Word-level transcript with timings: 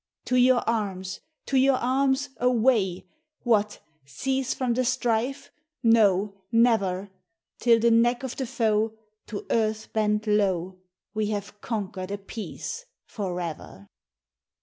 To 0.25 0.35
your 0.35 0.67
arms! 0.67 1.19
To 1.45 1.57
your 1.59 1.75
arms! 1.75 2.29
Away! 2.37 3.05
What! 3.43 3.81
cease 4.03 4.51
from 4.51 4.73
the 4.73 4.83
strife? 4.83 5.51
No, 5.83 6.41
never! 6.51 7.11
Till 7.59 7.79
the 7.79 7.91
neck 7.91 8.23
of 8.23 8.35
the 8.35 8.47
foe, 8.47 8.93
To 9.27 9.45
earth 9.51 9.93
bent 9.93 10.25
low, 10.25 10.79
We 11.13 11.27
have 11.27 11.61
conquered 11.61 12.09
a 12.09 12.17
peace 12.17 12.83
FOR 13.05 13.39
EVER! 13.39 13.85